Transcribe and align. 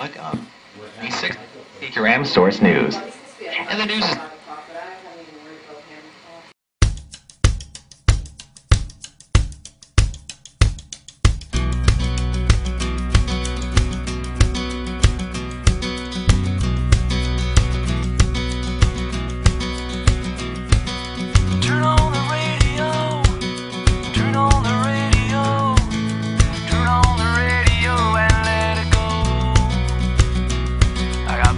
Look 0.00 0.18
up. 0.18 0.38
6 1.10 1.36
Ram 1.96 2.24
Source 2.24 2.60
News. 2.60 2.96
And 3.68 3.80
the 3.80 3.86
news 3.86 4.04
is. 4.04 4.16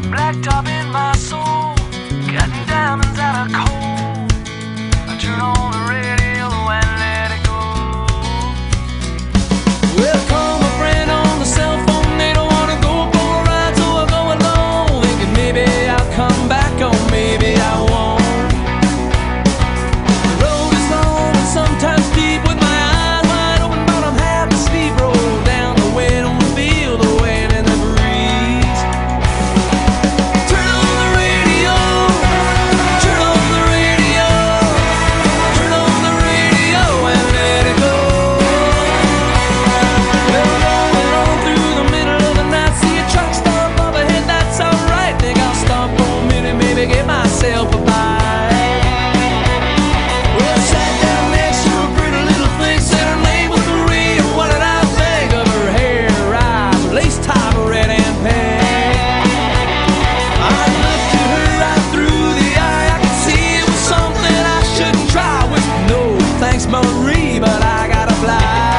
Blacktop 0.09 0.67
is 0.69 0.80
but 67.39 67.63
I 67.63 67.89
gotta 67.89 68.15
fly. 68.15 68.70